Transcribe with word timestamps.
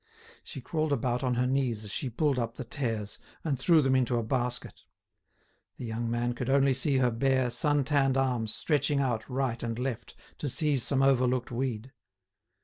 She 0.43 0.61
crawled 0.61 0.91
about 0.91 1.23
on 1.23 1.35
her 1.35 1.45
knees 1.45 1.83
as 1.83 1.91
she 1.91 2.09
pulled 2.09 2.39
up 2.39 2.55
the 2.55 2.63
tares 2.63 3.19
and 3.43 3.59
threw 3.59 3.83
them 3.83 3.95
into 3.95 4.17
a 4.17 4.23
basket. 4.23 4.81
The 5.77 5.85
young 5.85 6.09
man 6.09 6.33
could 6.33 6.49
only 6.49 6.73
see 6.73 6.97
her 6.97 7.11
bare, 7.11 7.51
sun 7.51 7.83
tanned 7.83 8.17
arms 8.17 8.51
stretching 8.55 8.99
out 8.99 9.29
right 9.29 9.61
and 9.61 9.77
left 9.77 10.15
to 10.39 10.49
seize 10.49 10.81
some 10.81 11.03
overlooked 11.03 11.51
weed. 11.51 11.91